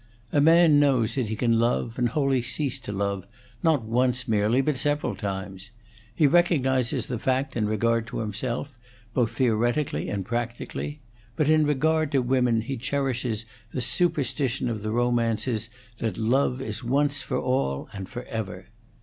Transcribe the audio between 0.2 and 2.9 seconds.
A man knows that he can love and wholly cease